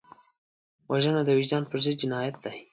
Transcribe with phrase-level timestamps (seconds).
[0.91, 2.57] وژنه د وجدان پر ضد جنایت دی